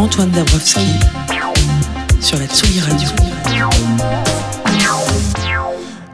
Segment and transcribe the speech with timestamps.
[0.00, 0.80] Antoine Dabrowski
[2.22, 3.08] sur la Tsugi Radio.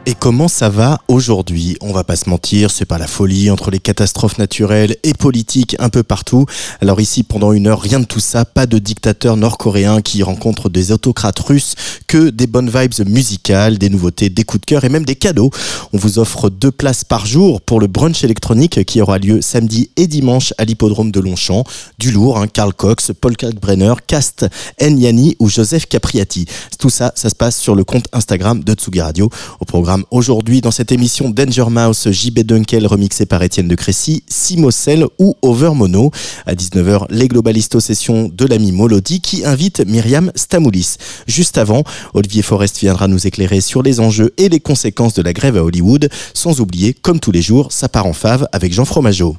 [0.05, 3.71] Et comment ça va aujourd'hui On va pas se mentir, c'est pas la folie entre
[3.71, 6.45] les catastrophes naturelles et politiques un peu partout.
[6.81, 10.69] Alors ici, pendant une heure, rien de tout ça, pas de dictateur nord-coréen qui rencontre
[10.69, 11.75] des autocrates russes,
[12.07, 15.49] que des bonnes vibes musicales, des nouveautés, des coups de cœur et même des cadeaux.
[15.93, 19.89] On vous offre deux places par jour pour le brunch électronique qui aura lieu samedi
[19.95, 21.63] et dimanche à l'hippodrome de Longchamp.
[21.99, 24.45] Du lourd, hein, Karl Cox, Paul Kalkbrenner, Cast
[24.81, 26.45] Nyani ou Joseph Capriati.
[26.79, 29.29] Tout ça, ça se passe sur le compte Instagram de Tsugi Radio.
[29.59, 34.23] Au programme aujourd'hui dans cette émission Danger Mouse, JB Dunkel remixé par Étienne de Crécy,
[34.27, 36.11] Simocel ou Over Mono.
[36.47, 40.95] À 19h, les Globalisto sessions de l'ami Molody qui invite Myriam Stamoulis.
[41.27, 41.83] Juste avant,
[42.15, 45.63] Olivier Forest viendra nous éclairer sur les enjeux et les conséquences de la grève à
[45.63, 49.37] Hollywood, sans oublier, comme tous les jours, sa part en fave avec Jean Fromageau.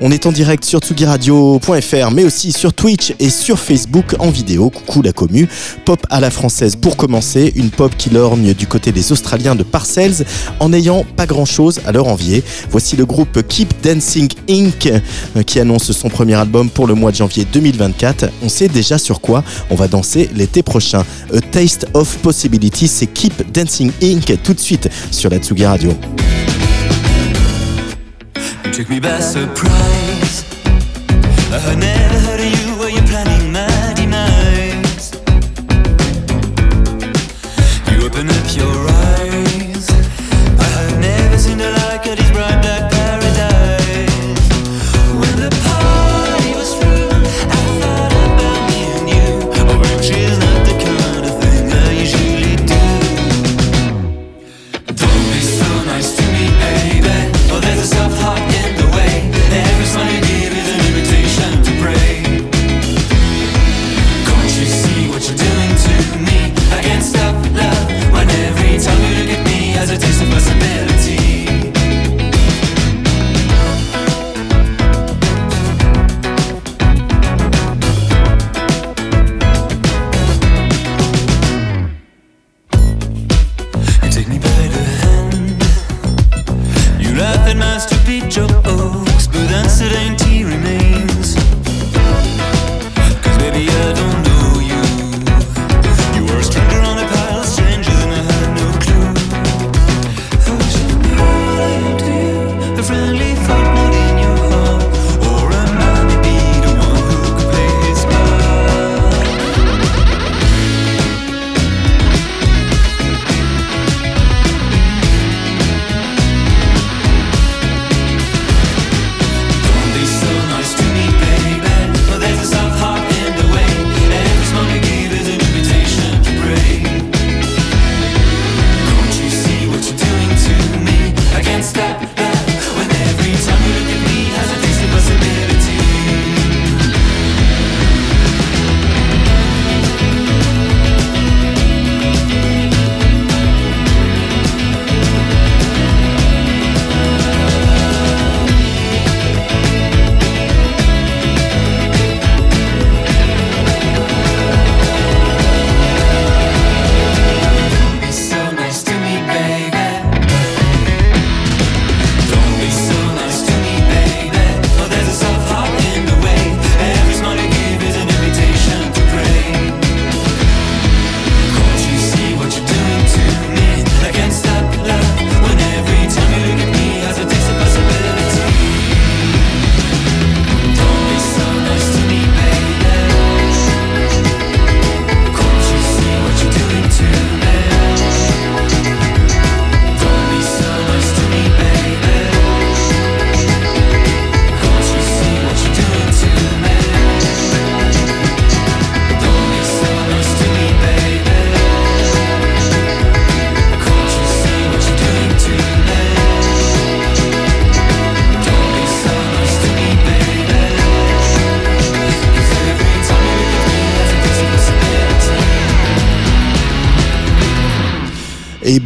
[0.00, 4.68] On est en direct sur tsugiradio.fr, mais aussi sur Twitch et sur Facebook en vidéo.
[4.70, 5.48] Coucou la commu.
[5.84, 9.62] Pop à la française pour commencer, une pop qui lorgne du côté des Australiens de
[9.62, 10.24] Parcells
[10.58, 12.42] en n'ayant pas grand chose à leur envier.
[12.70, 14.86] Voici le groupe Keep Dancing Inc.
[14.86, 18.30] euh, qui annonce son premier album pour le mois de janvier 2024.
[18.42, 21.04] On sait déjà sur quoi on va danser l'été prochain.
[21.32, 24.42] A Taste of Possibility, c'est Keep Dancing Inc.
[24.42, 25.94] tout de suite sur la Tsugi Radio.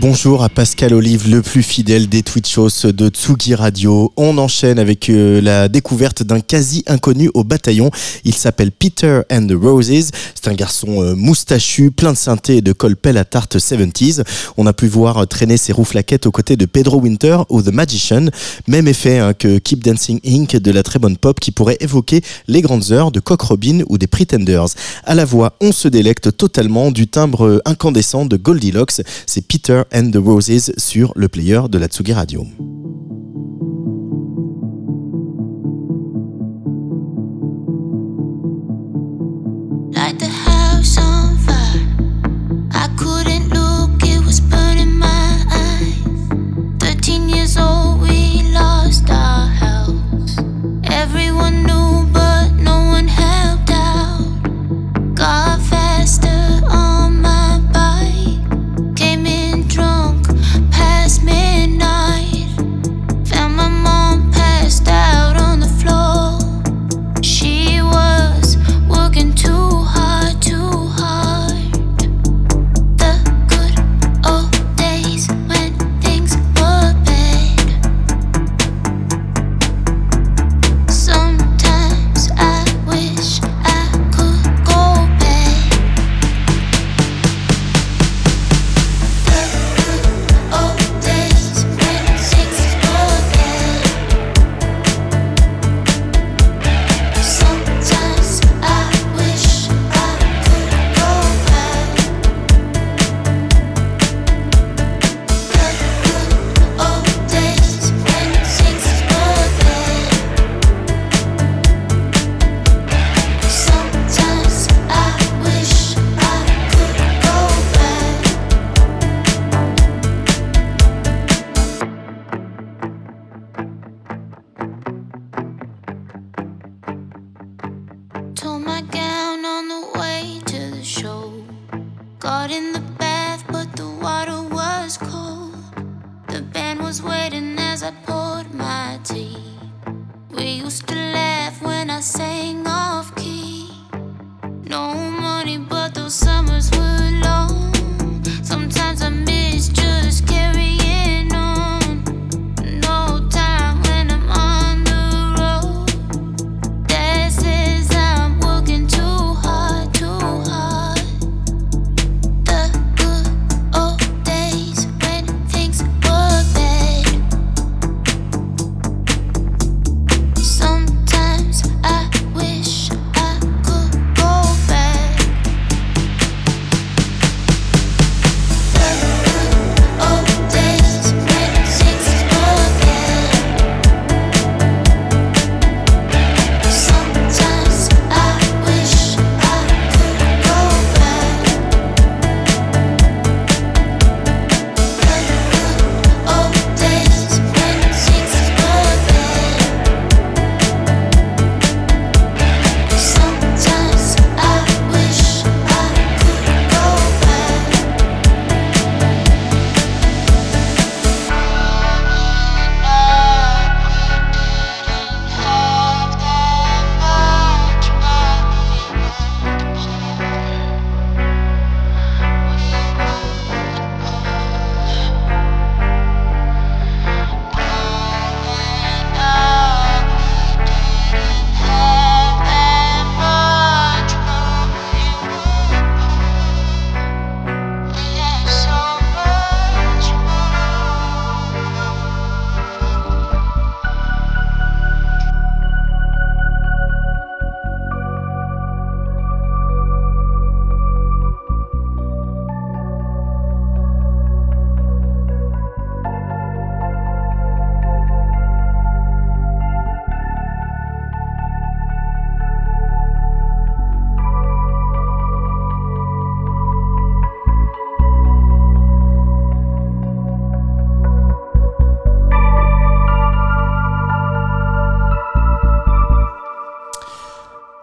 [0.07, 4.15] Et bonjour à Pascal Olive, le plus fidèle des Twitchos de Tsugi Radio.
[4.17, 7.91] On enchaîne avec euh, la découverte d'un quasi inconnu au bataillon.
[8.25, 10.13] Il s'appelle Peter and the Roses.
[10.35, 14.23] C'est un garçon euh, moustachu, plein de synthé et de colpel à tarte 70s.
[14.57, 18.29] On a pu voir traîner ses rouflaquettes aux côtés de Pedro Winter ou The Magician.
[18.69, 20.57] Même effet hein, que Keep Dancing Inc.
[20.57, 23.99] de la très bonne pop qui pourrait évoquer les grandes heures de Cock Robin ou
[23.99, 24.69] des Pretenders.
[25.05, 29.03] À la voix, on se délecte totalement du timbre incandescent de Goldilocks.
[29.27, 32.45] C'est Peter and the Roses sur le player de la Tsugi Radio.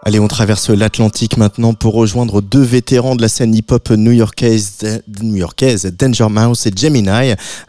[0.06, 5.90] Allez, on traverse l'Atlantique maintenant pour rejoindre deux vétérans de la scène hip-hop new-yorkaise, new-yorkaise,
[5.98, 7.08] Danger Mouse et Gemini.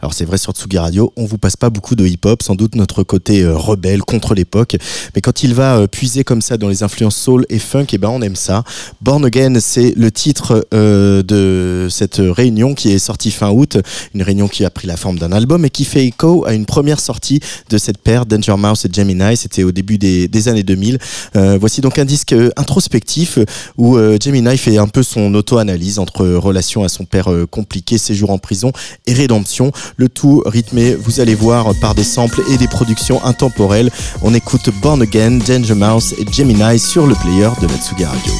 [0.02, 2.74] Alors c'est vrai sur Tsugi Radio, on vous passe pas beaucoup de hip-hop, sans doute
[2.74, 4.76] notre côté euh, rebelle contre l'époque,
[5.14, 7.96] mais quand il va euh, puiser comme ça dans les influences soul et funk, eh
[7.96, 8.64] ben on aime ça.
[9.00, 13.78] Born Again, c'est le titre euh, de cette réunion qui est sortie fin août,
[14.14, 16.66] une réunion qui a pris la forme d'un album et qui fait écho à une
[16.66, 17.40] première sortie
[17.70, 19.38] de cette paire Danger Mouse et Gemini.
[19.38, 20.98] C'était au début des, années 2000.
[21.34, 23.44] Euh, voici donc un disque euh, introspectif euh,
[23.76, 27.98] où euh, Gemini fait un peu son auto-analyse entre relation à son père euh, compliqué,
[27.98, 28.72] séjour en prison
[29.06, 29.72] et rédemption.
[29.96, 33.90] Le tout rythmé, vous allez voir, par des samples et des productions intemporelles.
[34.22, 38.32] On écoute Born Again, Danger Mouse et Gemini sur le player de la Tsugi Radio.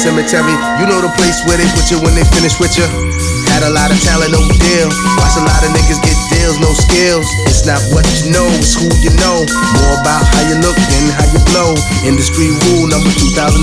[0.00, 0.56] Cemetery.
[0.80, 2.88] You know the place where they put you when they finish with you.
[3.52, 4.88] Had a lot of talent, no deal.
[5.20, 7.28] Watch a lot of niggas get deals, no skills.
[7.44, 9.44] It's not what you know, it's who you know.
[9.76, 11.76] More about how you look than how you blow.
[12.08, 13.60] Industry rule number 2004.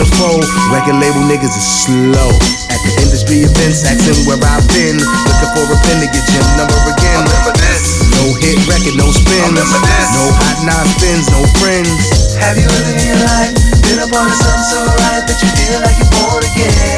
[0.69, 2.29] Record label niggas is slow.
[2.69, 5.01] At the industry events, asking where I've been.
[5.01, 7.25] Looking for a pen to get your number again.
[7.25, 7.81] Remember this.
[8.13, 9.57] No hit record, no spins.
[9.57, 10.05] Remember this.
[10.13, 12.37] No hot nine spins, no friends.
[12.37, 15.49] Have you ever in your life been up on the sun so right that you
[15.57, 16.06] feel like you're
[16.67, 16.96] born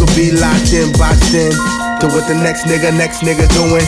[0.00, 1.52] could be locked in, boxed in
[2.00, 3.84] to what the next nigga, next nigga doing.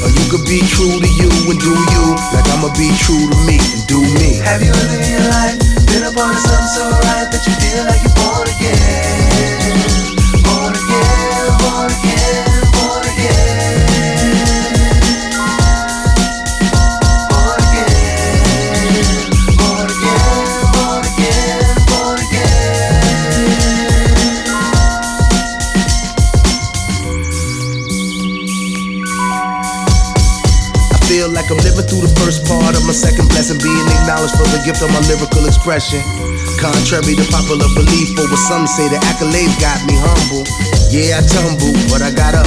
[0.00, 2.04] Or you could be true to you and do you.
[2.32, 4.40] Like I'ma be true to me and do me.
[4.40, 5.60] Have you ever in your life
[5.92, 9.31] been up on the sun so right that you feel like you're born again?
[34.62, 35.98] Gift of my lyrical expression.
[36.58, 40.46] Contrary to popular belief, or what some say, the accolades got me humble.
[40.94, 42.46] Yeah, I tumbled, but I got up.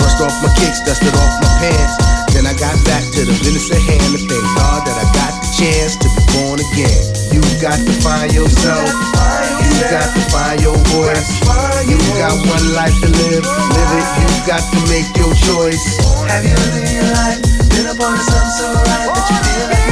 [0.00, 1.94] Brushed off my kicks, dusted off my pants.
[2.32, 5.32] Then I got back to the business at hand and thank God that I got
[5.42, 7.02] the chance to be born again.
[7.34, 8.88] You got to find yourself.
[9.60, 11.28] You got to find your voice.
[11.84, 13.44] You got one life to live.
[13.44, 14.06] Live it.
[14.16, 15.84] You got to make your choice.
[16.30, 19.68] Have you in your life been up on the sun so right that you feel
[19.68, 19.89] like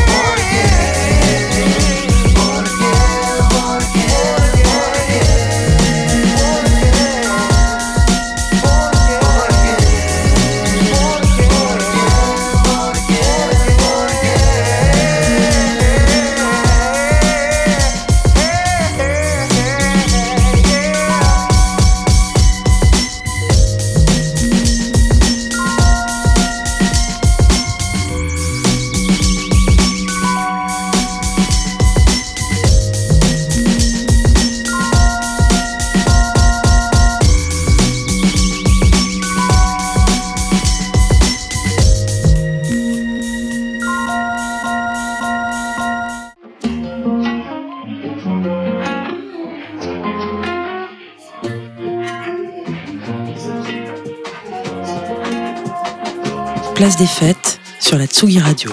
[56.99, 58.73] des fêtes sur la Tsugi Radio.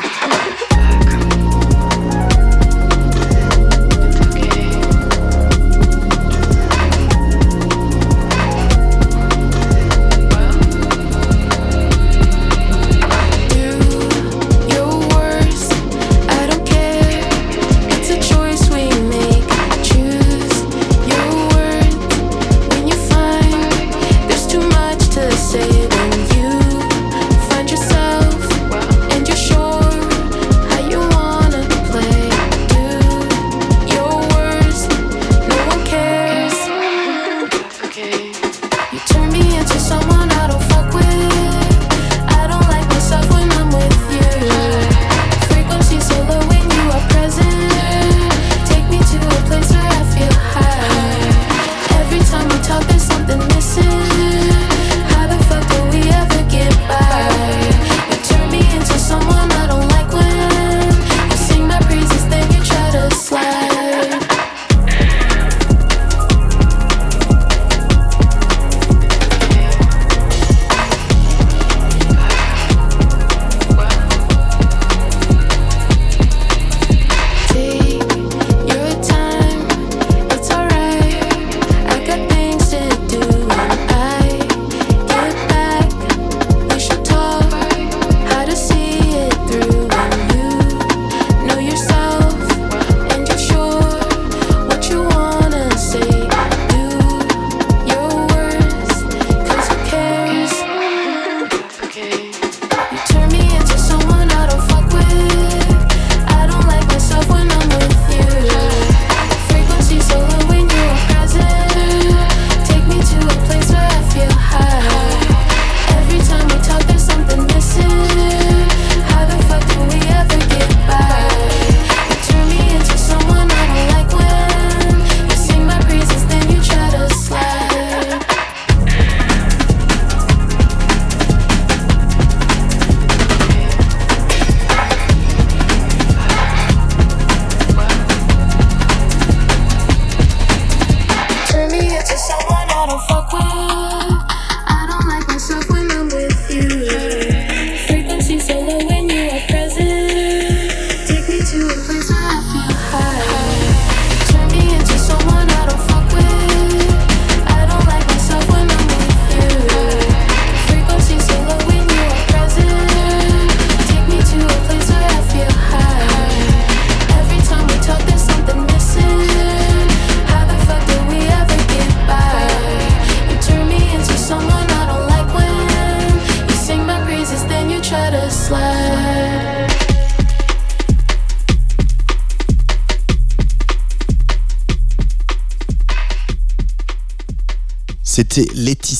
[188.35, 188.53] C'était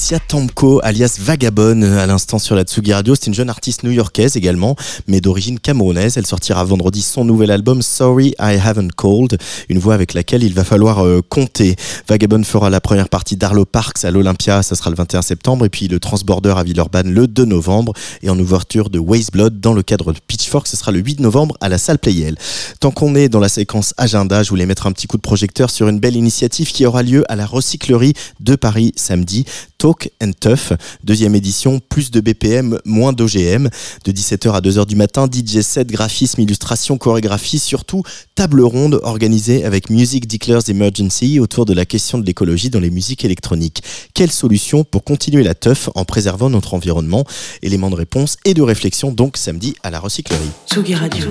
[0.06, 3.15] Laetitia Tamko, alias Vagabone, à l'instant sur la Tsugi Radio.
[3.15, 4.76] C'est une jeune artiste new-yorkaise également,
[5.08, 6.15] mais d'origine camerounaise.
[6.15, 10.54] Elle sortira vendredi son nouvel album Sorry I Haven't Called, une voix avec laquelle il
[10.54, 11.76] va falloir euh, compter.
[12.08, 15.70] Vagabone fera la première partie d'Arlo Parks à l'Olympia, ça sera le 21 septembre, et
[15.70, 19.74] puis le Transborder à Villeurbanne le 2 novembre, et en ouverture de Waste Blood dans
[19.74, 22.38] le cadre de Pitchfork, ce sera le 8 novembre à la salle Playel.
[22.80, 25.72] Tant qu'on est dans la séquence agenda, je voulais mettre un petit coup de projecteur
[25.72, 29.46] sur une belle initiative qui aura lieu à la recyclerie de Paris samedi.
[29.80, 33.69] Talk and Tough, deuxième édition, plus de BPM, moins d'OGM.
[34.03, 38.03] De 17h à 2h du matin, DJ set, graphisme, illustration, chorégraphie, surtout
[38.36, 42.89] table ronde organisée avec Music Declares Emergency autour de la question de l'écologie dans les
[42.89, 43.81] musiques électroniques.
[44.13, 47.25] Quelle solution pour continuer la teuf en préservant notre environnement?
[47.62, 50.51] Éléments de réponse et de réflexion donc samedi à la recyclerie.
[50.69, 51.27] Tsugi Radio.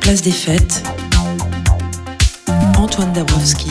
[0.00, 0.82] Place des fêtes.
[2.76, 3.70] Antoine Dabrowski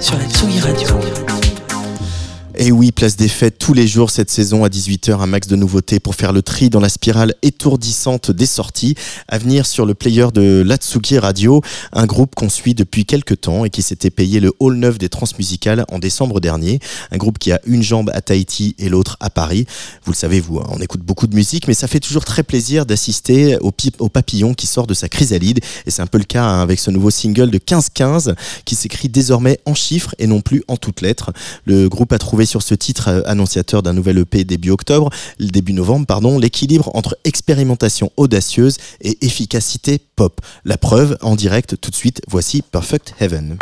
[0.00, 1.47] sur la Tsugi Radio.
[2.60, 5.54] Et oui, place des fêtes tous les jours cette saison à 18h, un max de
[5.54, 8.96] nouveautés pour faire le tri dans la spirale étourdissante des sorties.
[9.28, 13.64] À venir sur le player de Latsuki Radio, un groupe qu'on suit depuis quelques temps
[13.64, 16.80] et qui s'était payé le hall 9 des transmusicales en décembre dernier.
[17.12, 19.64] Un groupe qui a une jambe à Tahiti et l'autre à Paris.
[20.04, 22.42] Vous le savez, vous, hein, on écoute beaucoup de musique, mais ça fait toujours très
[22.42, 25.60] plaisir d'assister au papillon qui sort de sa chrysalide.
[25.86, 29.08] Et c'est un peu le cas hein, avec ce nouveau single de 15-15 qui s'écrit
[29.08, 31.32] désormais en chiffres et non plus en toutes lettres.
[31.64, 35.72] Le groupe a trouvé sur ce titre euh, annonciateur d'un nouvel EP début octobre, début
[35.72, 40.40] novembre, pardon, l'équilibre entre expérimentation audacieuse et efficacité pop.
[40.64, 43.58] La preuve en direct tout de suite, voici Perfect Heaven.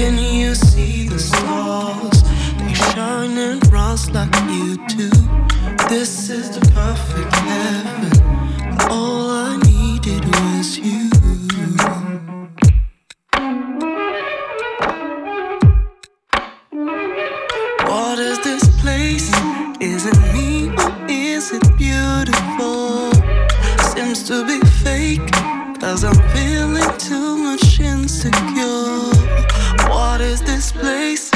[0.00, 2.22] Can you see the stars?
[2.56, 5.10] They shine and rise like you do.
[5.90, 8.88] This is the perfect heaven.
[8.90, 11.10] All I needed was you.
[17.84, 19.28] What is this place?
[19.82, 23.12] Is it me or is it beautiful?
[23.92, 25.30] Seems to be fake,
[25.78, 29.09] cause I'm feeling too much insecure.
[30.20, 31.29] What is this place?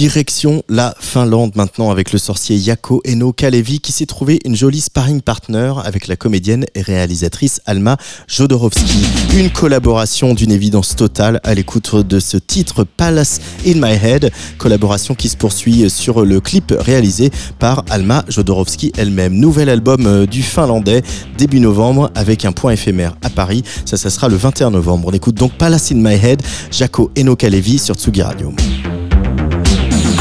[0.00, 4.80] Direction la Finlande maintenant avec le sorcier Yako Eno Kalevi qui s'est trouvé une jolie
[4.80, 9.04] sparring partner avec la comédienne et réalisatrice Alma Jodorowsky.
[9.36, 15.14] Une collaboration d'une évidence totale à l'écoute de ce titre Palace in My Head, collaboration
[15.14, 19.34] qui se poursuit sur le clip réalisé par Alma Jodorowsky elle-même.
[19.34, 21.02] Nouvel album euh, du Finlandais
[21.36, 23.64] début novembre avec un point éphémère à Paris.
[23.84, 25.08] Ça, ça sera le 21 novembre.
[25.08, 28.54] On écoute donc Palace in My Head, Jaco Eno Kalevi sur Tsugi Radio.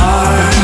[0.09, 0.58] heart.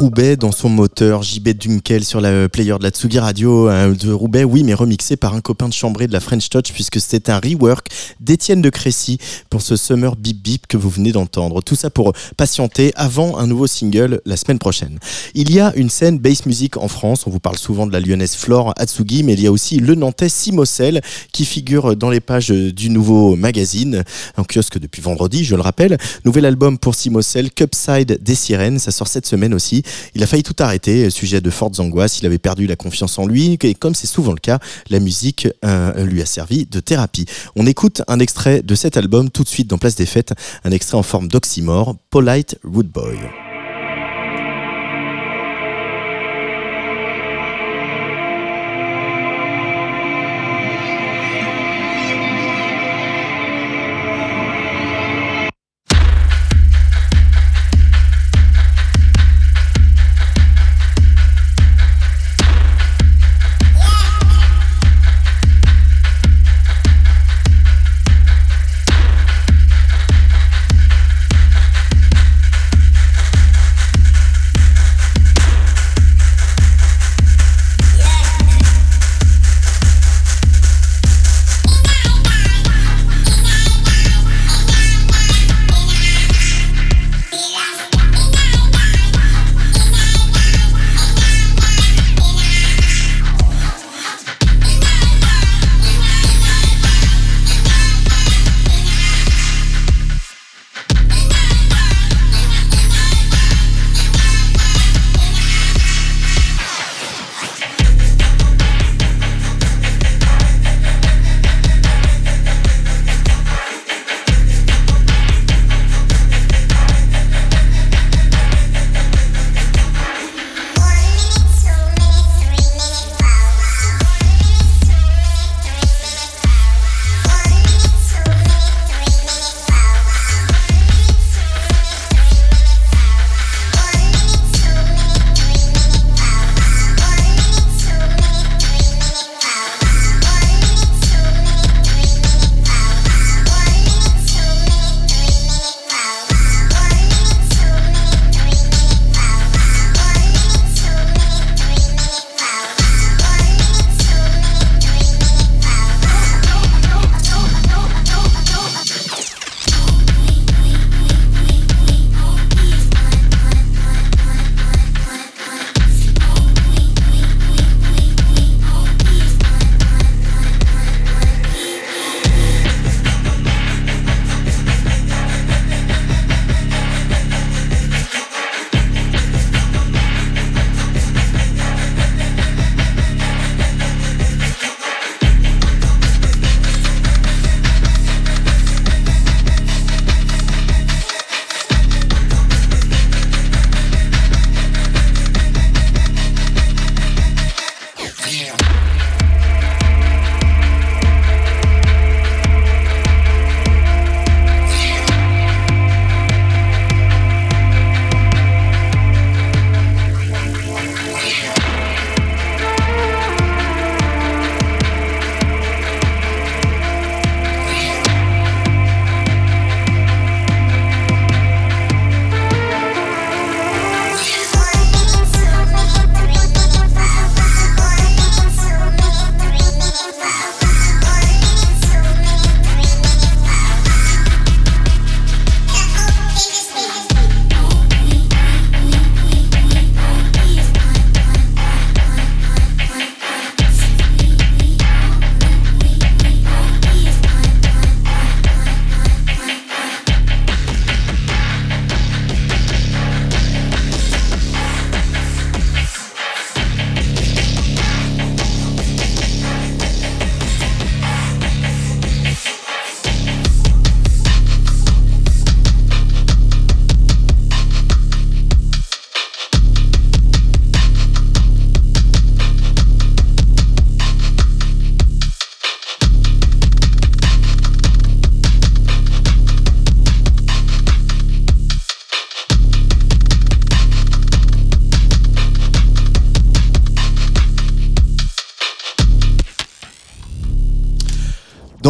[0.00, 3.92] Deux Roubaix dans son moteur, JB Dunkel sur la player de la Tsugi Radio, un
[3.92, 7.00] de Roubaix, oui, mais remixé par un copain de chambré de la French Touch, puisque
[7.00, 7.86] c'est un rework
[8.18, 9.18] d'Étienne de Crécy
[9.50, 11.62] pour ce Summer Beep Beep que vous venez d'entendre.
[11.62, 14.98] Tout ça pour patienter avant un nouveau single la semaine prochaine.
[15.34, 18.00] Il y a une scène bass music en France, on vous parle souvent de la
[18.00, 22.20] lyonnaise Flore Atsugi, mais il y a aussi le nantais Simocel qui figure dans les
[22.20, 24.02] pages du nouveau magazine,
[24.36, 25.98] en kiosque depuis vendredi, je le rappelle.
[26.24, 29.84] Nouvel album pour Simocel, Cupside des Sirènes, ça sort cette semaine aussi.
[30.14, 33.26] Il a failli tout arrêter, sujet de fortes angoisses, il avait perdu la confiance en
[33.26, 34.58] lui, et comme c'est souvent le cas,
[34.88, 37.26] la musique euh, lui a servi de thérapie.
[37.56, 40.34] On écoute un extrait de cet album tout de suite dans Place des Fêtes,
[40.64, 43.49] un extrait en forme d'oxymore, Polite Rude Boy.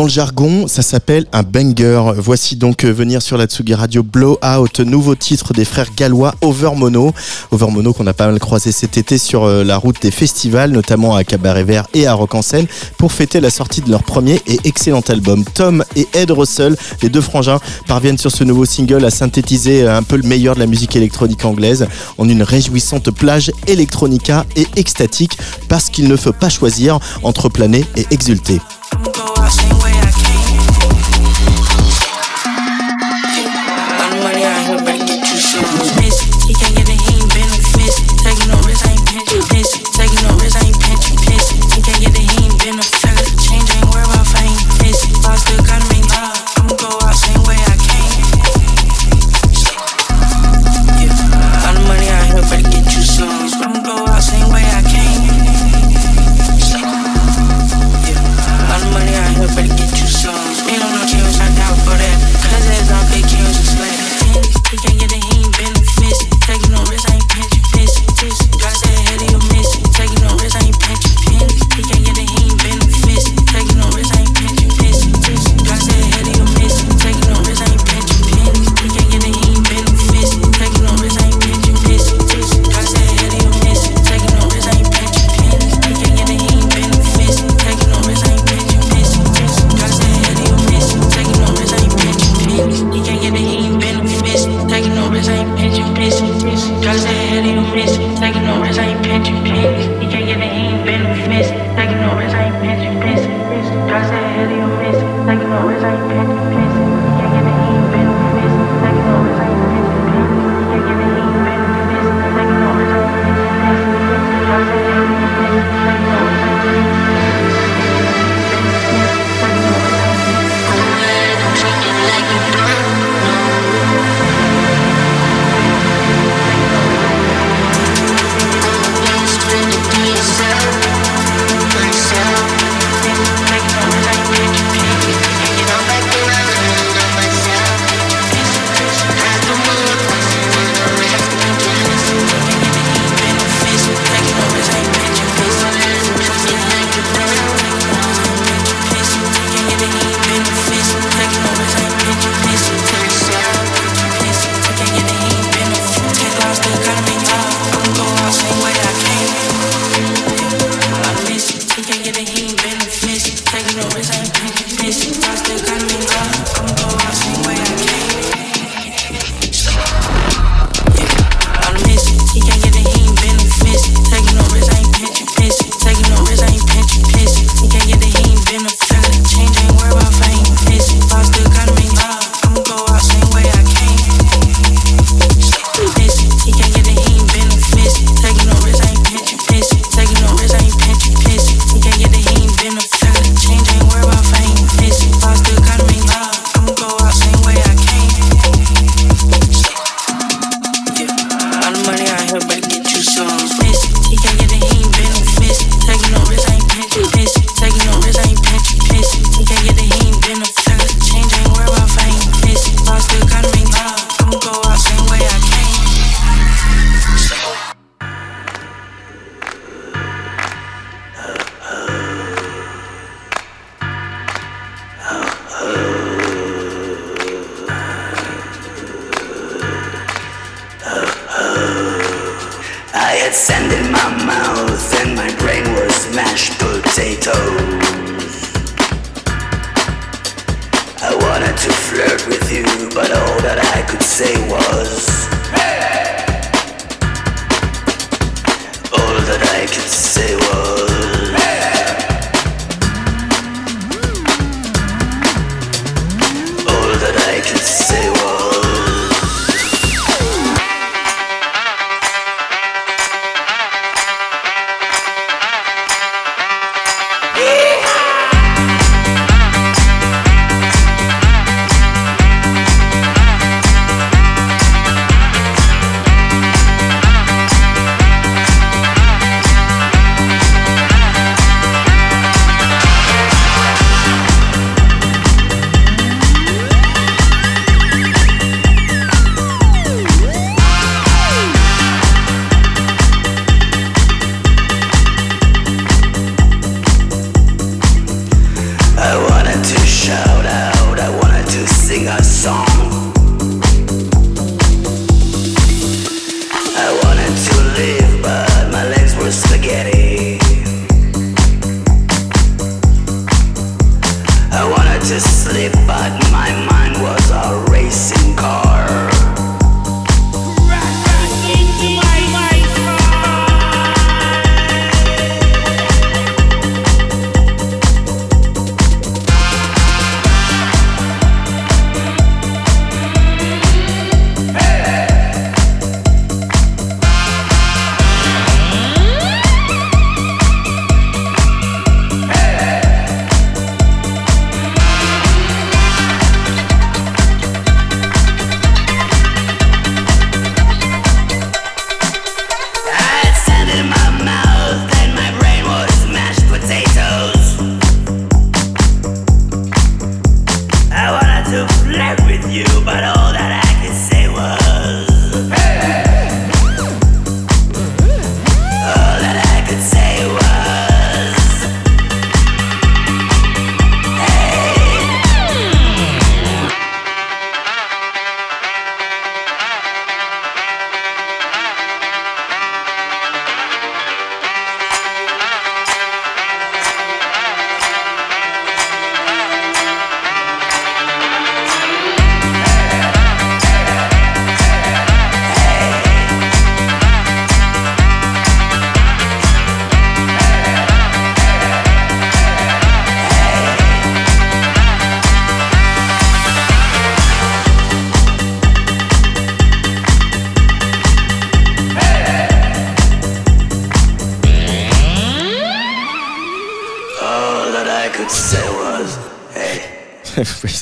[0.00, 2.14] Dans le jargon, ça s'appelle un banger.
[2.16, 7.12] Voici donc euh, venir sur la Tsugi Radio Blowout, nouveau titre des frères gallois Overmono.
[7.50, 11.16] Overmono qu'on a pas mal croisé cet été sur euh, la route des festivals, notamment
[11.16, 14.40] à Cabaret Vert et à Rock en Seine, pour fêter la sortie de leur premier
[14.46, 15.44] et excellent album.
[15.44, 19.98] Tom et Ed Russell, les deux frangins, parviennent sur ce nouveau single à synthétiser euh,
[19.98, 21.86] un peu le meilleur de la musique électronique anglaise
[22.16, 25.36] en une réjouissante plage électronica et extatique
[25.68, 28.62] parce qu'il ne faut pas choisir entre planer et exulter.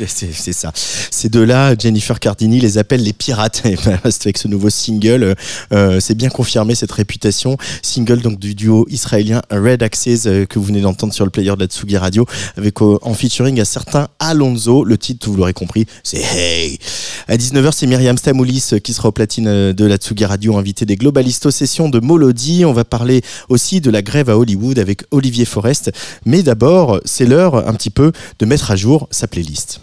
[0.07, 0.72] C'est- ça.
[1.11, 3.62] Ces deux-là, Jennifer Cardini les appelle les pirates.
[3.64, 5.34] Et ben, avec ce nouveau single,
[5.72, 7.57] euh, c'est bien confirmé cette réputation.
[7.82, 11.53] Single donc du duo israélien Red Axes euh, que vous venez d'entendre sur le player
[11.55, 12.26] de la Tsugi Radio,
[12.57, 14.84] avec euh, en featuring un certain Alonso.
[14.84, 16.78] Le titre, vous l'aurez compris, c'est Hey.
[17.26, 20.84] À 19h, c'est Myriam Stamoulis euh, qui sera au platine de la Tsugi Radio, invité
[20.86, 22.64] des Globalistes sessions de Molody.
[22.64, 25.90] On va parler aussi de la grève à Hollywood avec Olivier Forest.
[26.24, 29.80] Mais d'abord, c'est l'heure un petit peu de mettre à jour sa playlist.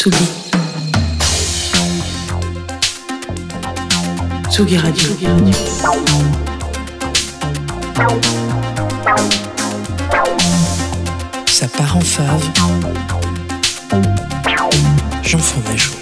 [0.00, 0.16] Tsugi.
[4.48, 5.08] Tsugi Radio.
[11.44, 12.26] Ça part en fave.
[15.22, 15.92] Jean Fromageau.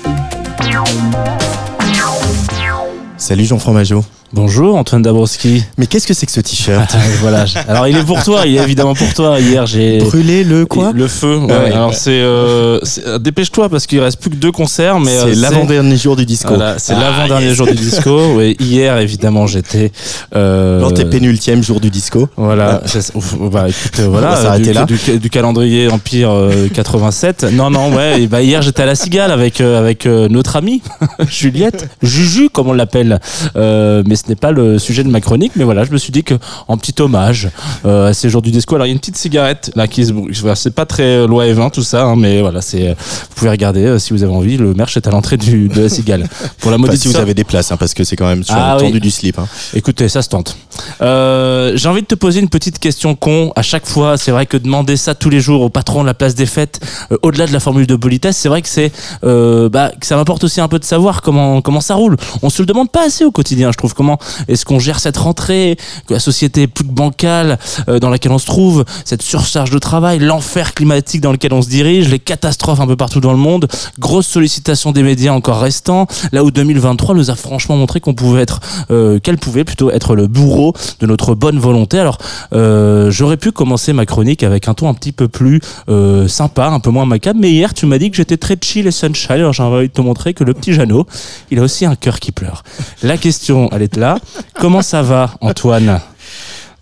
[3.17, 4.05] Salut Jean Fromageau.
[4.35, 5.65] Bonjour Antoine Dabrowski.
[5.79, 7.47] Mais qu'est-ce que c'est que ce t-shirt Attends, voilà.
[7.67, 9.41] Alors il est pour toi, il est évidemment pour toi.
[9.41, 11.39] Hier j'ai Brûler le quoi le feu.
[11.39, 11.47] ouais.
[11.47, 11.73] ouais.
[11.73, 15.29] Alors c'est euh, c'est- euh, dépêche-toi parce qu'il reste plus que deux concerts, mais euh,
[15.33, 16.49] C'est l'avant-dernier jour du disco.
[16.57, 17.57] Voilà, c'est Ah, l'avant-dernier yes.
[17.57, 18.35] jour du disco.
[18.35, 19.93] Ouais, hier évidemment j'étais.
[20.37, 22.29] Euh, tes pénultième jour du disco.
[22.37, 22.83] Voilà,
[23.51, 24.85] bah écoute, euh, On va voilà, s'arrêter là.
[24.85, 27.47] du- du calendrier Empire euh, 87.
[27.53, 30.57] Non, non, ouais, et bah hier j'étais à la Cigale avec euh, avec euh, notre
[30.57, 30.83] amie
[31.31, 33.21] Juliette, Juju comme on l'appelle.
[33.57, 36.13] Euh, mais ce n'est pas le sujet de ma chronique, mais voilà, je me suis
[36.13, 36.35] dit que
[36.69, 37.49] en petit hommage
[37.87, 38.75] euh, à ces jours du disco.
[38.75, 40.13] Alors il y a une petite cigarette là qui se,
[40.55, 43.85] c'est pas très loi et 20 tout ça, hein, mais voilà, c'est vous pouvez regarder
[43.85, 44.57] euh, si vous avez envie.
[44.57, 47.17] Le merch est à l'entrée du de la Cigale pour la Enfin, maudite si vous
[47.17, 48.89] avez des places, hein, parce que c'est quand même sur Ah le oui.
[48.89, 49.39] tendu du slip.
[49.39, 49.47] hein.
[49.75, 50.57] Écoutez, ça se tente.
[51.01, 53.53] Euh, J'ai envie de te poser une petite question con.
[53.57, 56.15] À chaque fois, c'est vrai que demander ça tous les jours au patron de la
[56.15, 56.81] place des fêtes,
[57.13, 58.93] euh, au-delà de la formule de politesse, c'est vrai que c'est,
[59.25, 62.17] euh, bah, que ça m'apporte aussi un peu de savoir comment comment ça roule.
[62.43, 63.95] On se le demande pas assez au quotidien, je trouve.
[63.95, 64.08] Comment
[64.49, 65.77] est-ce qu'on gère cette rentrée,
[66.09, 70.75] la société plus bancale euh, dans laquelle on se trouve, cette surcharge de travail, l'enfer
[70.75, 74.27] climatique dans lequel on se dirige, les catastrophes un peu partout dans le monde, grosse
[74.27, 76.07] sollicitation des médias encore restant.
[76.33, 80.15] Là où 2023 nous a franchement montré qu'on pouvait être, euh, qu'elle pouvait plutôt être
[80.15, 81.99] le bourreau de notre bonne volonté.
[81.99, 82.19] Alors,
[82.53, 85.61] euh, j'aurais pu commencer ma chronique avec un ton un petit peu plus
[86.29, 88.91] sympa, un peu moins macabre, mais hier tu m'as dit que j'étais très chill et
[88.91, 89.37] sunshine.
[89.37, 91.07] Alors j'ai envie de te montrer que le petit Jeannot,
[91.51, 92.63] il a aussi un cœur qui pleure.
[93.03, 93.98] La question, elle est
[94.61, 96.01] Comment ça va, Antoine?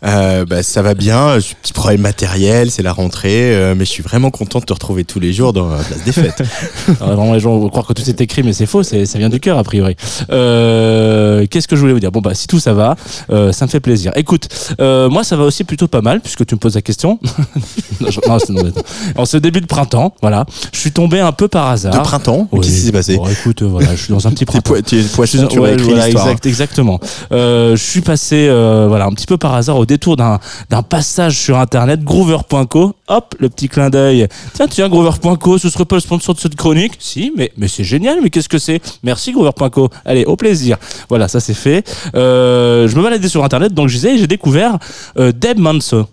[0.04, 3.84] Euh, bah, ça va bien, j'ai un petit problème matériel, c'est la rentrée, euh, mais
[3.86, 6.42] je suis vraiment content de te retrouver tous les jours dans la place des fêtes.
[7.00, 9.18] Alors, Vraiment, les gens vont croire que tout est écrit, mais c'est faux, c'est- ça
[9.18, 9.96] vient du cœur, a priori.
[10.30, 12.12] Euh, Qu'est-ce que je voulais vous dire?
[12.12, 12.94] Bon, bah, si tout ça va,
[13.30, 14.12] euh, ça me fait plaisir.
[14.16, 14.48] Écoute,
[14.80, 17.18] euh, moi, ça va aussi plutôt pas mal, puisque tu me poses la question.
[18.00, 18.20] non, je-
[18.52, 18.70] non, non,
[19.16, 21.94] en ce début de printemps, voilà, je suis tombé un peu par hasard.
[21.94, 22.48] De printemps?
[22.52, 22.60] Oui.
[22.60, 23.16] Qu'est-ce qui s'est passé?
[23.16, 24.74] Bon, écoute, euh, voilà, je suis dans un petit printemps.
[24.86, 25.02] tu es
[25.48, 26.26] tu ouais, voilà, l'histoire.
[26.28, 27.00] exact- exactement.
[27.32, 28.46] Euh, je suis passé,
[28.88, 32.94] voilà, un petit peu par hasard au détour d'un passage sur internet, groover.co.
[33.08, 34.28] Hop, le petit clin d'œil.
[34.54, 36.94] Tiens, tiens, groover.co, ce serait pas le sponsor de cette chronique?
[36.98, 38.80] Si, mais, mais c'est génial, mais qu'est-ce que c'est?
[39.02, 39.88] Merci groover.co.
[40.04, 40.76] Allez, au plaisir.
[41.08, 41.84] Voilà, ça c'est fait.
[42.14, 44.78] Euh, je me baladais sur internet, donc je disais, j'ai découvert
[45.18, 46.06] euh, Deb Manso.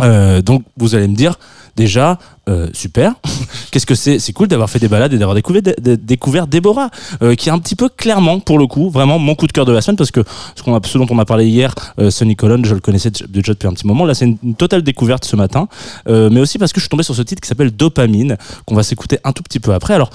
[0.00, 1.38] Euh, donc vous allez me dire
[1.76, 2.18] déjà
[2.48, 3.14] euh, super.
[3.70, 4.18] Qu'est-ce que c'est?
[4.18, 6.90] C'est cool d'avoir fait des balades et d'avoir découvert, dé- dé- découvert Déborah
[7.22, 9.64] euh, qui est un petit peu clairement pour le coup vraiment mon coup de cœur
[9.64, 10.22] de la semaine parce que
[10.54, 13.10] ce, qu'on a, ce dont on a parlé hier euh, Sonny Colon je le connaissais
[13.28, 14.04] déjà depuis un petit moment.
[14.04, 15.68] Là c'est une, une totale découverte ce matin.
[16.06, 18.36] Mais aussi parce que je suis tombé sur ce titre qui s'appelle Dopamine
[18.66, 19.94] qu'on va s'écouter un tout petit peu après.
[19.94, 20.10] Alors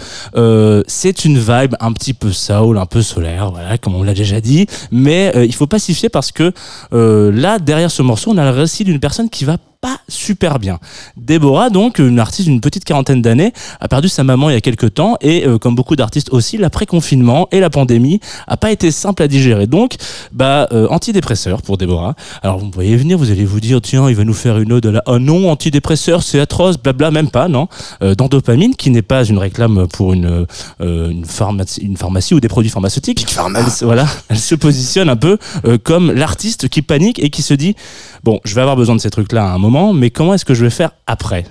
[0.88, 4.40] c'est une vibe un petit peu soul un peu solaire voilà comme on l'a déjà
[4.42, 4.68] dit.
[4.92, 6.54] Mais il faut pas s'y fier parce que
[6.92, 10.78] là derrière ce morceau on a le récit d'une personne qui va pas super bien.
[11.16, 14.62] Déborah, donc, une artiste d'une petite quarantaine d'années, a perdu sa maman il y a
[14.62, 18.92] quelques temps et, euh, comme beaucoup d'artistes aussi, l'après-confinement et la pandémie a pas été
[18.92, 19.68] simple à digérer.
[19.68, 19.96] Donc,
[20.32, 22.16] bah, euh, antidépresseur pour Déborah.
[22.42, 24.74] Alors, vous me voyez venir, vous allez vous dire, tiens, il va nous faire une
[24.74, 27.68] ode à la, oh non, antidépresseur, c'est atroce, blabla, même pas, non.
[28.02, 30.46] Euh, dans Dopamine, qui n'est pas une réclame pour une,
[30.82, 33.26] euh, une, pharmacie, une pharmacie ou des produits pharmaceutiques.
[33.38, 35.38] Elle, voilà, elle se positionne un peu
[35.84, 37.76] comme l'artiste qui panique et qui se dit,
[38.24, 40.54] bon, je vais avoir besoin de ces trucs-là à un moment, mais comment est-ce que
[40.54, 41.46] je vais faire après?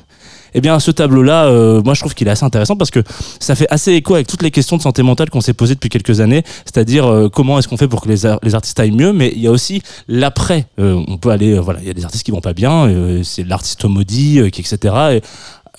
[0.54, 3.00] Eh bien, ce tableau-là, euh, moi, je trouve qu'il est assez intéressant parce que
[3.40, 5.88] ça fait assez écho avec toutes les questions de santé mentale qu'on s'est posées depuis
[5.90, 6.42] quelques années.
[6.64, 9.12] C'est-à-dire, euh, comment est-ce qu'on fait pour que les, les artistes aillent mieux?
[9.12, 10.66] Mais il y a aussi l'après.
[10.78, 12.86] Euh, on peut aller, euh, voilà, il y a des artistes qui vont pas bien.
[12.88, 14.94] euh, c'est l'artiste maudit, euh, qui, etc.
[15.12, 15.22] Et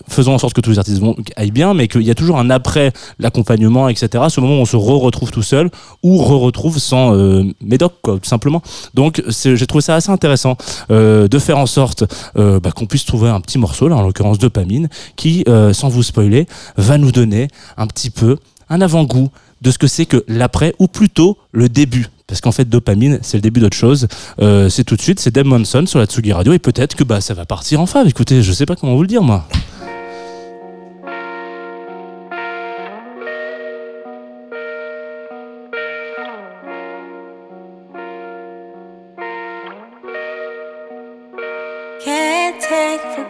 [0.07, 1.01] faisons en sorte que tous les artistes
[1.35, 4.25] aillent bien, mais qu'il y a toujours un après l'accompagnement, etc.
[4.29, 5.69] Ce moment où on se re-retrouve tout seul
[6.03, 8.61] ou re-retrouve sans euh, médoc, quoi, tout simplement.
[8.93, 10.57] Donc, j'ai trouvé ça assez intéressant
[10.91, 12.03] euh, de faire en sorte
[12.37, 15.89] euh, bah, qu'on puisse trouver un petit morceau, là, en l'occurrence dopamine, qui, euh, sans
[15.89, 16.47] vous spoiler,
[16.77, 17.47] va nous donner
[17.77, 18.37] un petit peu
[18.69, 19.29] un avant-goût
[19.61, 22.07] de ce que c'est que l'après, ou plutôt le début.
[22.27, 24.07] Parce qu'en fait, dopamine, c'est le début d'autre chose.
[24.37, 27.21] C'est tout de suite, c'est Deb Monson sur la Tsugi Radio, et peut-être que bah,
[27.21, 28.07] ça va partir en fave.
[28.07, 29.47] Écoutez, je sais pas comment vous le dire, moi.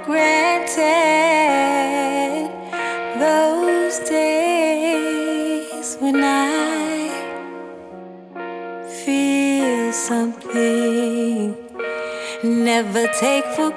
[0.10, 0.80] Granted
[3.20, 7.10] those days when I
[9.04, 11.56] feel something.
[12.44, 13.69] Never take for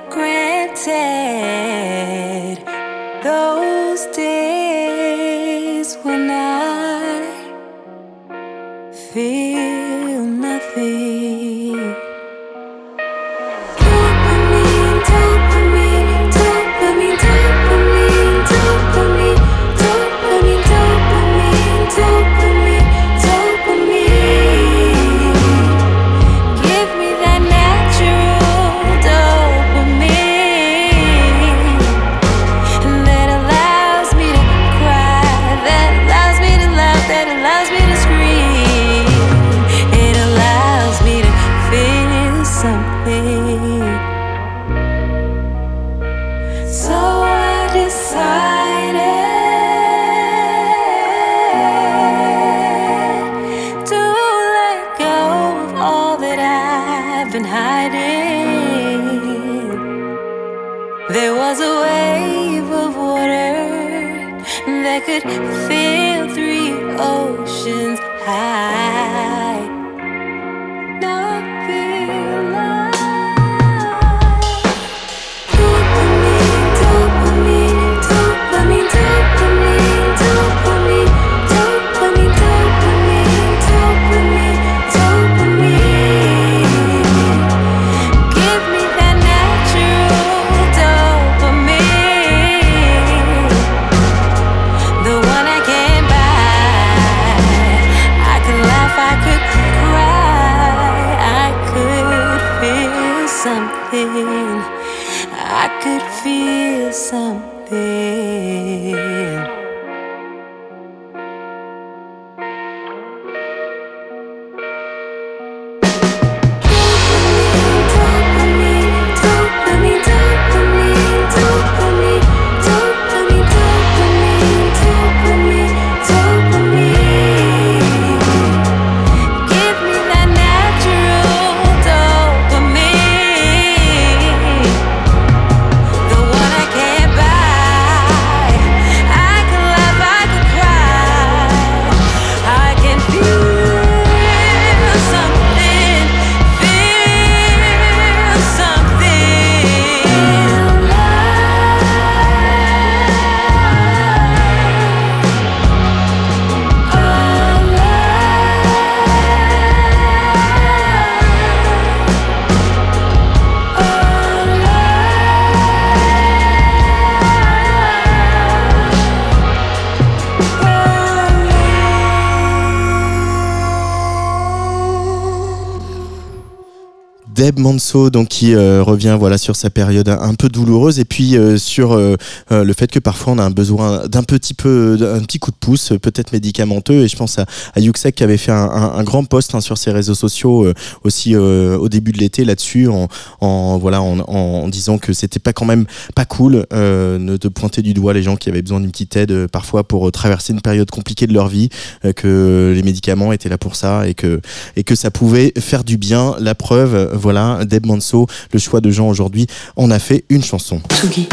[177.59, 181.57] Manso donc qui euh, revient voilà sur sa période un, peu douloureuse et puis euh,
[181.57, 182.17] sur euh,
[182.51, 185.57] le fait que parfois on a un besoin d'un petit peu d'un petit coup de
[185.57, 189.55] pouce peut-être médicamenteux et je pense à, à Yuxek qui avait fait un, grand post
[189.55, 190.73] hein, sur ses réseaux sociaux
[191.05, 195.87] aussi au début de l'été là-dessus en, voilà en, disant que c'était pas quand même
[196.15, 199.85] pas cool de pointer du doigt les gens qui avaient besoin d'une petite aide parfois
[199.85, 201.69] pour traverser une période compliquée de leur vie
[202.17, 204.41] que les médicaments étaient là pour ça et que
[204.77, 206.35] et que ça pouvait faire du bien.
[206.39, 207.09] La preuve, euh,
[207.43, 210.81] voilà, Deb Manso, le choix de Jean aujourd'hui, on a fait une chanson.
[210.91, 211.29] Tsugi.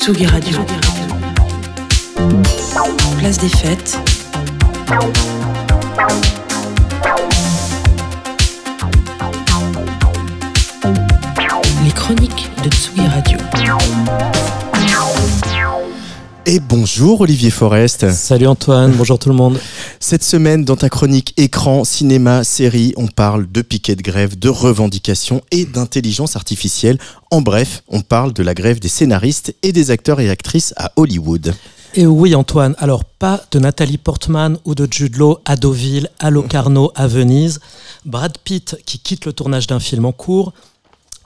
[0.00, 0.58] Tsugi Radio.
[3.18, 3.98] Place des fêtes.
[11.84, 13.38] Les chroniques de Tsugi Radio.
[16.48, 18.12] Et bonjour Olivier Forest.
[18.12, 19.58] Salut Antoine, bonjour tout le monde.
[20.00, 24.48] Cette semaine, dans ta chronique écran, cinéma, série, on parle de piquets de grève, de
[24.48, 26.98] revendications et d'intelligence artificielle.
[27.30, 30.92] En bref, on parle de la grève des scénaristes et des acteurs et actrices à
[30.96, 31.54] Hollywood.
[31.94, 36.28] Et oui Antoine, alors pas de Nathalie Portman ou de Jude Law à Deauville, à
[36.30, 37.58] Locarno, à Venise,
[38.04, 40.52] Brad Pitt qui quitte le tournage d'un film en cours,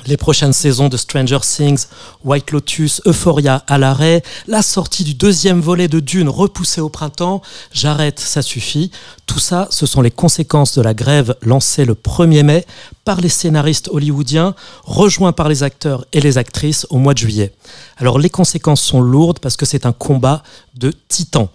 [0.06, 1.86] les prochaines saisons de Stranger Things,
[2.24, 7.42] White Lotus, Euphoria à l'arrêt, la sortie du deuxième volet de Dune repoussée au printemps,
[7.72, 8.90] j'arrête, ça suffit.
[9.26, 12.66] Tout ça, ce sont les conséquences de la grève lancée le 1er mai
[13.04, 17.52] par les scénaristes hollywoodiens, rejoints par les acteurs et les actrices au mois de juillet.
[17.96, 20.42] Alors les conséquences sont lourdes parce que c'est un combat
[20.74, 21.48] de titans.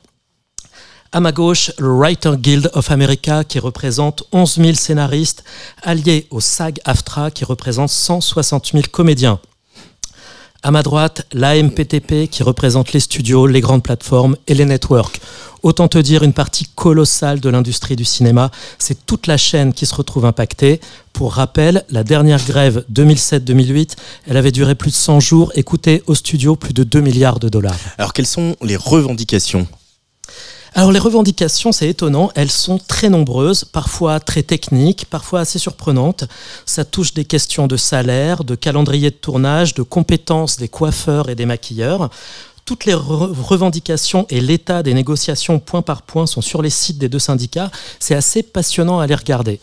[1.11, 5.43] À ma gauche, le Writer Guild of America qui représente 11 000 scénaristes,
[5.81, 9.39] allié au SAG-AFTRA qui représente 160 000 comédiens.
[10.61, 15.21] À ma droite, l'AMPTP qui représente les studios, les grandes plateformes et les networks.
[15.61, 18.49] Autant te dire une partie colossale de l'industrie du cinéma.
[18.79, 20.81] C'est toute la chaîne qui se retrouve impactée.
[21.13, 23.91] Pour rappel, la dernière grève 2007-2008,
[24.27, 27.39] elle avait duré plus de 100 jours et coûté au studio plus de 2 milliards
[27.39, 27.77] de dollars.
[27.99, 29.67] Alors quelles sont les revendications
[30.77, 36.25] Alors les revendications, c'est étonnant, elles sont très nombreuses, parfois très techniques, parfois assez surprenantes.
[36.65, 41.35] Ça touche des questions de salaire, de calendrier de tournage, de compétences des coiffeurs et
[41.35, 42.09] des maquilleurs.
[42.65, 46.97] Toutes les re- revendications et l'état des négociations point par point sont sur les sites
[46.97, 47.71] des deux syndicats.
[47.99, 49.61] C'est assez passionnant à les regarder.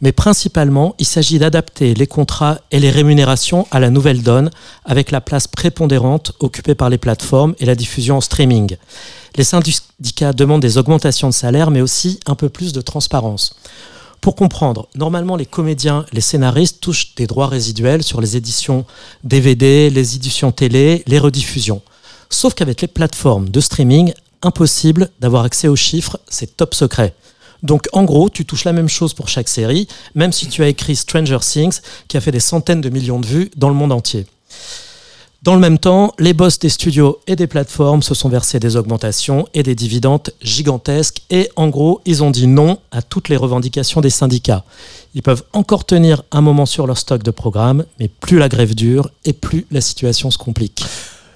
[0.00, 4.50] Mais principalement, il s'agit d'adapter les contrats et les rémunérations à la nouvelle donne,
[4.84, 8.76] avec la place prépondérante occupée par les plateformes et la diffusion en streaming.
[9.36, 13.54] Les syndicats demandent des augmentations de salaire, mais aussi un peu plus de transparence.
[14.20, 18.84] Pour comprendre, normalement, les comédiens, les scénaristes touchent des droits résiduels sur les éditions
[19.24, 21.82] DVD, les éditions télé, les rediffusions.
[22.28, 27.14] Sauf qu'avec les plateformes de streaming, impossible d'avoir accès aux chiffres, c'est top secret.
[27.62, 30.68] Donc en gros, tu touches la même chose pour chaque série, même si tu as
[30.68, 33.92] écrit Stranger Things, qui a fait des centaines de millions de vues dans le monde
[33.92, 34.26] entier.
[35.46, 38.74] Dans le même temps, les boss des studios et des plateformes se sont versés des
[38.74, 43.36] augmentations et des dividendes gigantesques et en gros, ils ont dit non à toutes les
[43.36, 44.64] revendications des syndicats.
[45.14, 48.74] Ils peuvent encore tenir un moment sur leur stock de programmes, mais plus la grève
[48.74, 50.84] dure et plus la situation se complique.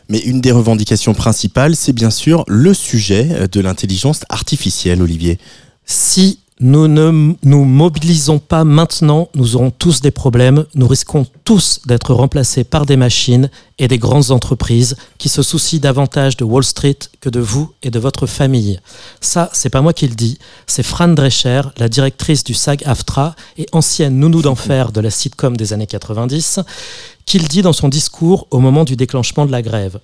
[0.09, 5.39] Mais une des revendications principales, c'est bien sûr le sujet de l'intelligence artificielle, Olivier.
[5.85, 10.67] Si nous ne nous mobilisons pas maintenant, nous aurons tous des problèmes.
[10.75, 15.81] Nous risquons tous d'être remplacés par des machines et des grandes entreprises qui se soucient
[15.81, 18.79] davantage de Wall Street que de vous et de votre famille.
[19.23, 23.67] Ça, c'est pas moi qui le dis, c'est Fran Drescher, la directrice du SAG-AFTRA et
[23.73, 26.61] ancienne nounou d'enfer de la sitcom des années 90,
[27.25, 29.99] qui le dit dans son discours au moment du déclenchement de la grève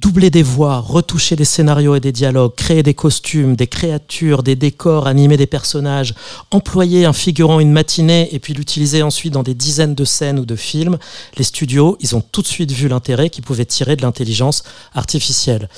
[0.00, 4.54] doubler des voix, retoucher des scénarios et des dialogues, créer des costumes, des créatures, des
[4.54, 6.14] décors, animer des personnages,
[6.50, 10.46] employer un figurant une matinée et puis l'utiliser ensuite dans des dizaines de scènes ou
[10.46, 10.98] de films,
[11.36, 14.62] les studios, ils ont tout de suite vu l'intérêt qu'ils pouvaient tirer de l'intelligence
[14.94, 15.68] artificielle.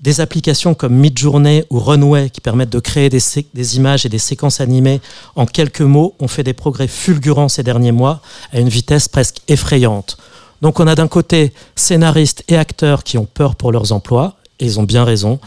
[0.00, 4.60] Des applications comme Midjourney ou Runway qui permettent de créer des, images et des séquences
[4.60, 5.00] animées
[5.36, 8.20] en quelques mots ont fait des progrès fulgurants ces derniers mois
[8.52, 10.16] à une vitesse presque effrayante.
[10.62, 14.66] Donc on a d'un côté scénaristes et acteurs qui ont peur pour leurs emplois, et
[14.66, 15.40] ils ont bien raison,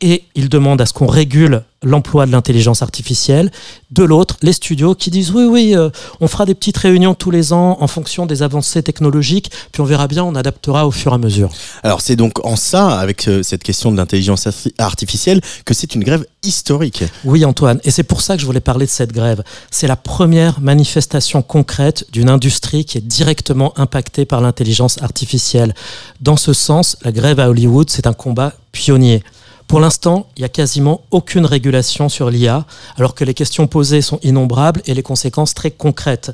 [0.00, 3.50] et ils demandent à ce qu'on régule l'emploi de l'intelligence artificielle.
[3.90, 7.30] De l'autre, les studios qui disent oui, oui, euh, on fera des petites réunions tous
[7.30, 11.12] les ans en fonction des avancées technologiques, puis on verra bien, on adaptera au fur
[11.12, 11.50] et à mesure.
[11.82, 15.94] Alors c'est donc en ça, avec euh, cette question de l'intelligence arti- artificielle, que c'est
[15.94, 17.04] une grève historique.
[17.24, 19.42] Oui, Antoine, et c'est pour ça que je voulais parler de cette grève.
[19.70, 25.74] C'est la première manifestation concrète d'une industrie qui est directement impactée par l'intelligence artificielle.
[26.20, 29.22] Dans ce sens, la grève à Hollywood, c'est un combat pionnier.
[29.66, 34.02] Pour l'instant, il n'y a quasiment aucune régulation sur l'IA, alors que les questions posées
[34.02, 36.32] sont innombrables et les conséquences très concrètes.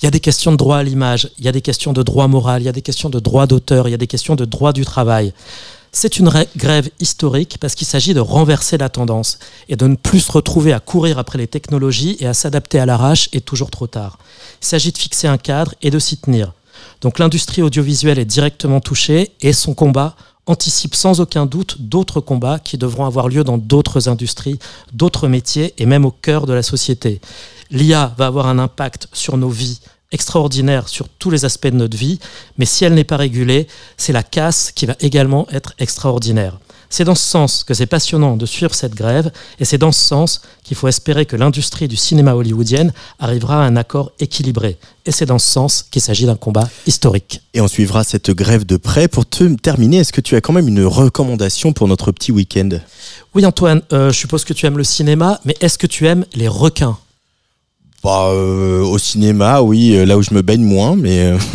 [0.00, 2.02] Il y a des questions de droit à l'image, il y a des questions de
[2.02, 4.34] droit moral, il y a des questions de droit d'auteur, il y a des questions
[4.34, 5.32] de droit du travail.
[5.92, 10.20] C'est une grève historique parce qu'il s'agit de renverser la tendance et de ne plus
[10.20, 13.88] se retrouver à courir après les technologies et à s'adapter à l'arrache et toujours trop
[13.88, 14.18] tard.
[14.62, 16.52] Il s'agit de fixer un cadre et de s'y tenir.
[17.00, 20.14] Donc l'industrie audiovisuelle est directement touchée et son combat
[20.50, 24.58] anticipe sans aucun doute d'autres combats qui devront avoir lieu dans d'autres industries,
[24.92, 27.20] d'autres métiers et même au cœur de la société.
[27.70, 29.80] L'IA va avoir un impact sur nos vies
[30.12, 32.18] extraordinaire sur tous les aspects de notre vie,
[32.58, 36.58] mais si elle n'est pas régulée, c'est la casse qui va également être extraordinaire.
[36.92, 39.30] C'est dans ce sens que c'est passionnant de suivre cette grève,
[39.60, 43.66] et c'est dans ce sens qu'il faut espérer que l'industrie du cinéma hollywoodienne arrivera à
[43.66, 44.76] un accord équilibré.
[45.06, 47.42] Et c'est dans ce sens qu'il s'agit d'un combat historique.
[47.54, 49.06] Et on suivra cette grève de près.
[49.06, 52.68] Pour te terminer, est-ce que tu as quand même une recommandation pour notre petit week-end?
[53.34, 56.26] Oui Antoine, euh, je suppose que tu aimes le cinéma, mais est-ce que tu aimes
[56.34, 56.98] les requins?
[58.02, 61.26] Bah, euh, Au cinéma, oui, euh, là où je me baigne moins, mais...
[61.26, 61.38] euh,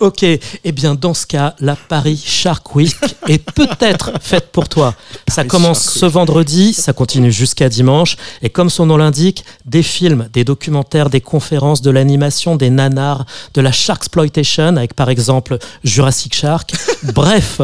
[0.00, 2.94] Ok, eh bien dans ce cas, la Paris Shark Week
[3.28, 4.94] est peut-être faite pour toi.
[5.28, 10.28] Ça commence ce vendredi, ça continue jusqu'à dimanche, et comme son nom l'indique, des films,
[10.34, 13.24] des documentaires, des conférences, de l'animation, des nanars,
[13.54, 16.72] de la sharksploitation, avec par exemple Jurassic Shark,
[17.14, 17.62] bref,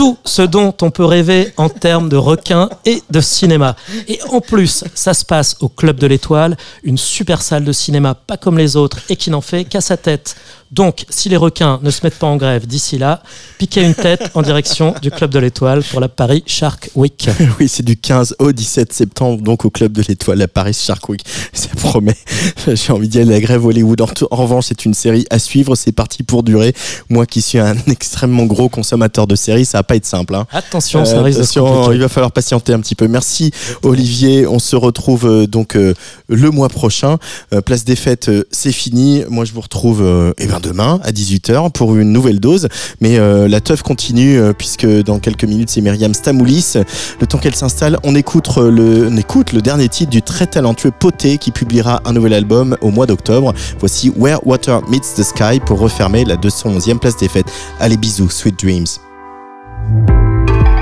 [0.00, 3.76] tout ce dont on peut rêver en termes de requins et de cinéma.
[4.08, 8.14] Et en plus, ça se passe au Club de l'Étoile, une super salle de cinéma
[8.14, 10.36] pas comme les autres et qui n'en fait qu'à sa tête.
[10.72, 13.22] Donc, si les requins ne se mettent pas en grève d'ici là,
[13.58, 17.28] piquez une tête en direction du Club de l'Étoile pour la Paris Shark Week.
[17.58, 21.08] Oui, c'est du 15 au 17 septembre, donc au Club de l'Étoile à Paris Shark
[21.08, 21.24] Week.
[21.52, 22.14] Ça promet.
[22.72, 23.32] J'ai envie d'y aller.
[23.32, 24.00] La grève Hollywood.
[24.00, 24.06] En,
[24.36, 25.74] revanche, c'est une série à suivre.
[25.74, 26.72] C'est parti pour durer.
[27.08, 30.34] Moi qui suis un extrêmement gros consommateur de séries, ça va pas être simple.
[30.36, 30.46] hein.
[30.52, 33.08] Attention, ça Euh, risque attention, il va falloir patienter un petit peu.
[33.08, 33.50] Merci
[33.82, 34.46] Olivier.
[34.46, 35.94] On se retrouve euh, donc euh,
[36.28, 37.18] le mois prochain.
[37.66, 39.24] Place des fêtes, c'est fini.
[39.28, 42.68] Moi, je vous retrouve eh ben, demain à 18h pour une nouvelle dose.
[43.00, 46.74] Mais euh, la teuf continue euh, puisque dans quelques minutes, c'est Myriam Stamoulis.
[47.20, 50.46] Le temps qu'elle s'installe, on écoute, euh, le, on écoute le dernier titre du très
[50.46, 53.54] talentueux Poté qui publiera un nouvel album au mois d'octobre.
[53.78, 57.50] Voici Where Water Meets the Sky pour refermer la 211e place des fêtes.
[57.80, 59.00] Allez, bisous, sweet dreams.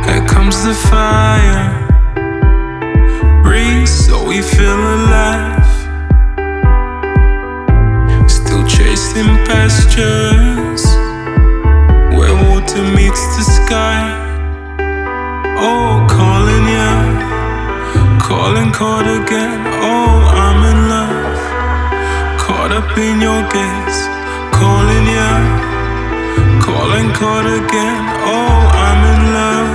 [0.06, 1.88] Here comes the fire.
[3.88, 5.67] So we feel alive.
[9.18, 10.84] Chasing pastures
[12.16, 14.00] where water meets the sky.
[15.58, 16.92] Oh, calling you,
[18.20, 19.60] calling, caught again.
[19.82, 21.38] Oh, I'm in love,
[22.38, 24.00] caught up in your gaze.
[24.58, 25.34] Calling you,
[26.62, 28.02] calling, caught again.
[28.34, 29.70] Oh, I'm in love.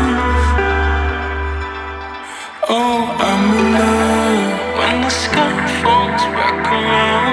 [2.69, 4.77] Oh, I'm in love.
[4.79, 7.32] When the sky falls back around,